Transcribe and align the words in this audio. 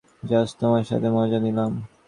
Just 0.23 0.53
তোমার 0.61 0.83
সাথে 0.83 1.07
মজা 1.17 1.39
নিলাম। 1.45 1.71